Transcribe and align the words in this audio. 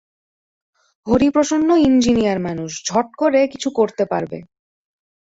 হরিপ্রসন্ন 1.07 1.69
engineer 1.87 2.39
মানুষ, 2.39 2.71
ঝট 2.85 3.07
করে 3.17 3.39
কিছু 3.47 3.69
করতে 3.71 4.03
পারবে। 4.05 4.37